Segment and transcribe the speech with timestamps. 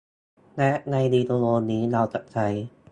[0.57, 2.47] และในวิดีโอนี้ เราจะใช้